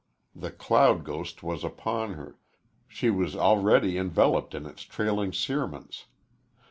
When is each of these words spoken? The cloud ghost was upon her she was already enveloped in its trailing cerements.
The 0.35 0.49
cloud 0.49 1.03
ghost 1.03 1.43
was 1.43 1.63
upon 1.63 2.13
her 2.15 2.35
she 2.87 3.11
was 3.11 3.35
already 3.35 3.99
enveloped 3.99 4.55
in 4.55 4.65
its 4.65 4.81
trailing 4.81 5.31
cerements. 5.31 6.07